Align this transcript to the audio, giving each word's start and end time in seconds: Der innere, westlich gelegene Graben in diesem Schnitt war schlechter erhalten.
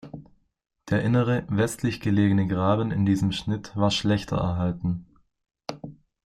Der 0.89 1.03
innere, 1.03 1.45
westlich 1.47 1.99
gelegene 2.01 2.47
Graben 2.47 2.89
in 2.89 3.05
diesem 3.05 3.31
Schnitt 3.31 3.75
war 3.77 3.91
schlechter 3.91 4.37
erhalten. 4.37 5.05